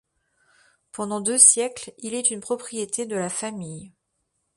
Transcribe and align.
Pendant 0.93 1.21
deux 1.21 1.37
siècles, 1.37 1.93
il 1.99 2.15
est 2.15 2.31
une 2.31 2.39
propriété 2.41 3.05
de 3.05 3.15
la 3.15 3.29
famille. 3.29 3.91